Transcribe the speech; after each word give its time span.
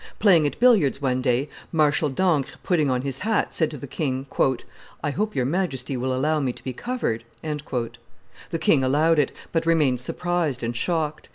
Playing 0.17 0.47
at 0.47 0.59
billiards 0.59 0.99
one 0.99 1.21
day, 1.21 1.47
Marshal 1.71 2.09
d'Ancre, 2.09 2.55
putting 2.63 2.89
on 2.89 3.03
his 3.03 3.19
hat, 3.19 3.53
said 3.53 3.69
to 3.69 3.77
the 3.77 3.85
king, 3.85 4.25
"I 5.03 5.11
hope 5.11 5.35
your 5.35 5.45
Majesty 5.45 5.95
will 5.95 6.11
allow 6.11 6.39
me 6.39 6.53
to 6.53 6.63
be 6.63 6.73
covered." 6.73 7.23
The 7.43 8.59
king 8.59 8.83
allowed 8.83 9.19
it, 9.19 9.31
but 9.51 9.67
remained 9.67 10.01
surprised 10.01 10.63
and 10.63 10.75
shocked. 10.75 11.29